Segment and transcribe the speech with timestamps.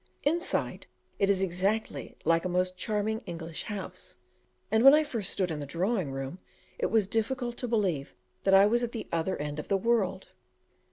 [0.23, 0.87] Inside,
[1.19, 4.17] it is exactly like a most charming English house,
[4.71, 6.39] and when I first stood in the drawing room
[6.79, 10.29] it was difficult to believe: that I was at the other end of the world.